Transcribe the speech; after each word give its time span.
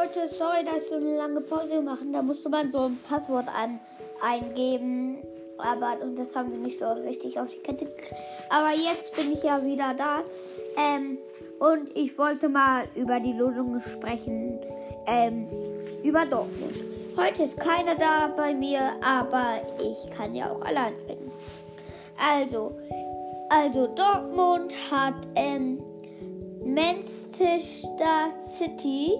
Leute, 0.00 0.34
sorry, 0.34 0.64
dass 0.64 0.88
so 0.88 0.96
eine 0.96 1.16
lange 1.16 1.40
Pause 1.42 1.82
machen. 1.82 2.12
Da 2.12 2.22
musste 2.22 2.48
man 2.48 2.72
so 2.72 2.86
ein 2.86 2.98
Passwort 3.08 3.46
an, 3.48 3.78
eingeben. 4.22 5.18
Aber 5.58 6.02
und 6.02 6.18
das 6.18 6.34
haben 6.34 6.50
wir 6.52 6.58
nicht 6.58 6.78
so 6.78 6.86
richtig 6.86 7.38
auf 7.38 7.48
die 7.48 7.58
Kette. 7.58 7.86
Aber 8.48 8.70
jetzt 8.70 9.14
bin 9.14 9.32
ich 9.32 9.42
ja 9.42 9.62
wieder 9.62 9.94
da. 9.94 10.22
Ähm, 10.76 11.18
und 11.58 11.94
ich 11.94 12.16
wollte 12.16 12.48
mal 12.48 12.84
über 12.94 13.20
die 13.20 13.34
Losungen 13.34 13.80
sprechen. 13.80 14.58
Ähm, 15.06 15.48
über 16.02 16.24
Dortmund. 16.24 16.74
Heute 17.16 17.42
ist 17.42 17.58
keiner 17.58 17.94
da 17.96 18.28
bei 18.34 18.54
mir, 18.54 18.80
aber 19.02 19.60
ich 19.78 20.10
kann 20.16 20.34
ja 20.34 20.50
auch 20.50 20.62
allein 20.62 20.94
reden. 21.06 21.30
Also, 22.16 22.72
also 23.50 23.86
Dortmund 23.88 24.72
hat 24.90 25.14
ähm, 25.34 25.82
Manchester 26.64 28.30
City 28.56 29.18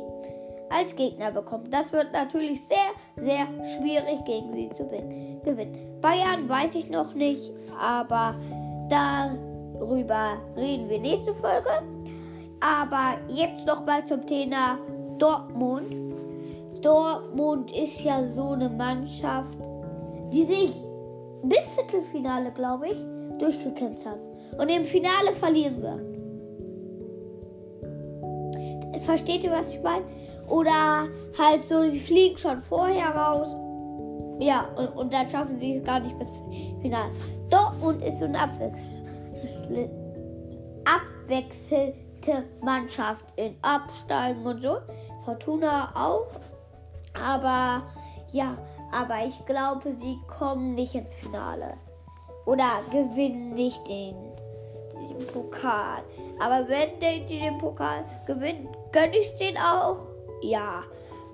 als 0.71 0.95
Gegner 0.97 1.31
bekommen. 1.31 1.71
Das 1.71 1.93
wird 1.93 2.13
natürlich 2.13 2.61
sehr, 2.67 2.93
sehr 3.17 3.47
schwierig 3.77 4.25
gegen 4.25 4.53
sie 4.55 4.71
zu 4.71 4.87
gewinnen. 4.87 6.01
Bayern 6.01 6.49
weiß 6.49 6.75
ich 6.77 6.89
noch 6.89 7.15
nicht, 7.15 7.53
aber 7.79 8.35
darüber 8.89 10.37
reden 10.57 10.89
wir 10.89 10.99
nächste 11.01 11.35
Folge. 11.35 11.69
Aber 12.61 13.19
jetzt 13.29 13.67
noch 13.67 13.85
mal 13.85 14.05
zum 14.07 14.27
Thema 14.27 14.79
Dortmund. 15.19 15.95
Dortmund 16.83 17.71
ist 17.77 18.03
ja 18.03 18.23
so 18.25 18.51
eine 18.51 18.69
Mannschaft, 18.69 19.59
die 20.33 20.45
sich 20.45 20.73
bis 21.43 21.71
Viertelfinale, 21.71 22.53
glaube 22.53 22.89
ich, 22.89 22.99
durchgekämpft 23.39 24.07
haben. 24.07 24.21
Und 24.59 24.69
im 24.69 24.85
Finale 24.85 25.33
verlieren 25.33 25.81
sie. 25.81 26.11
Versteht 29.01 29.45
ihr, 29.45 29.51
was 29.51 29.73
ich 29.75 29.83
meine? 29.83 30.05
Oder 30.51 31.09
halt 31.39 31.67
so, 31.67 31.89
sie 31.89 32.01
fliegen 32.01 32.37
schon 32.37 32.61
vorher 32.61 33.15
raus. 33.15 33.49
Ja, 34.41 34.67
und, 34.77 34.89
und 34.97 35.13
dann 35.13 35.27
schaffen 35.27 35.61
sie 35.61 35.77
es 35.77 35.85
gar 35.85 36.01
nicht 36.01 36.19
bis 36.19 36.29
Finale. 36.83 37.13
Dortmund 37.51 38.03
ist 38.03 38.19
so 38.19 38.25
eine 38.25 38.41
abwechselte, 38.41 39.91
abwechselte 40.85 42.45
Mannschaft 42.63 43.25
in 43.37 43.55
Absteigen 43.63 44.45
und 44.45 44.61
so. 44.61 44.79
Fortuna 45.25 45.91
auch. 45.95 46.27
Aber 47.15 47.83
ja, 48.33 48.57
aber 48.93 49.27
ich 49.27 49.47
glaube, 49.47 49.95
sie 49.95 50.19
kommen 50.27 50.75
nicht 50.75 50.95
ins 50.95 51.15
Finale. 51.15 51.75
Oder 52.47 52.81
gewinnen 52.91 53.55
nicht 53.55 53.87
den, 53.87 54.17
den 54.95 55.27
Pokal. 55.33 56.03
Aber 56.41 56.69
wenn 56.69 56.99
die 56.99 57.39
den 57.39 57.59
Pokal 57.59 58.05
gewinnen, 58.27 58.69
gönne 58.91 59.17
ich 59.17 59.37
den 59.37 59.57
auch. 59.57 59.99
Ja, 60.43 60.83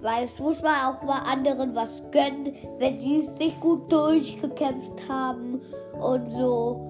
weil 0.00 0.24
es 0.24 0.38
muss 0.38 0.60
man 0.62 0.94
auch 0.94 1.02
mal 1.02 1.20
anderen 1.20 1.74
was 1.74 2.02
gönnen, 2.10 2.54
wenn 2.78 2.98
sie 2.98 3.22
sich 3.38 3.58
gut 3.60 3.90
durchgekämpft 3.90 5.08
haben 5.08 5.60
und 6.00 6.30
so. 6.32 6.80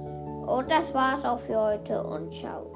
Und 0.47 0.71
das 0.71 0.93
war's 0.95 1.25
auch 1.25 1.39
für 1.39 1.61
heute 1.61 2.03
und 2.03 2.33
ciao. 2.33 2.76